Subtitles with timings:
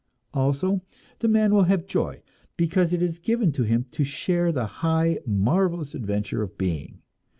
[0.33, 0.81] Also
[1.19, 2.23] the man will have joy,
[2.57, 7.03] because it is given him to share the high, marvelous adventure of being.